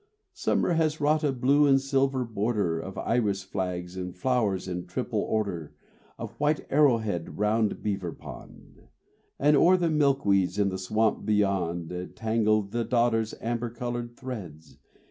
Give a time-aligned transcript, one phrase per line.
[0.33, 5.19] Summer has wrought a blue and silver border Of iris flags and flowers in triple
[5.19, 5.75] order
[6.17, 8.87] Of the white arrowhead round Beaver Pond,
[9.37, 14.79] And o'er the milkweeds in the swamp beyond Tangled the dodder's amber colored threads.